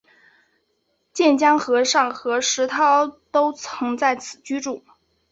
[1.13, 4.83] 渐江和尚和石涛都曾在此居住。